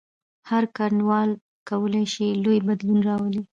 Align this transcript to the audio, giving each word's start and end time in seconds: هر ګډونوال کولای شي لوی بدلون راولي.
هر 0.49 0.63
ګډونوال 0.77 1.29
کولای 1.69 2.05
شي 2.13 2.27
لوی 2.43 2.59
بدلون 2.67 2.99
راولي. 3.07 3.41